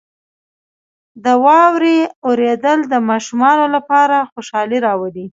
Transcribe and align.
•د 1.23 1.25
واورې 1.45 1.97
اورېدل 2.27 2.79
د 2.93 2.93
ماشومانو 3.09 3.65
لپاره 3.75 4.15
خوشحالي 4.31 4.77
راولي. 4.87 5.25